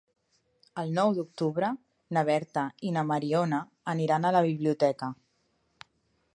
El 0.83 0.93
nou 0.99 1.11
d'octubre 1.17 1.69
na 2.17 2.23
Berta 2.31 2.65
i 2.91 2.95
na 2.97 3.05
Mariona 3.11 3.59
aniran 3.95 4.25
a 4.31 4.35
la 4.39 4.45
biblioteca. 4.51 5.15